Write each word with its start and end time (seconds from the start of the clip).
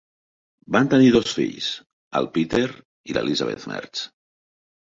Van 0.75 0.89
tenir 0.93 1.11
dos 1.15 1.35
fills, 1.39 1.67
el 2.21 2.31
Peter 2.39 2.65
i 3.13 3.17
l'Elizabeth 3.19 3.69
Mertz. 3.75 4.03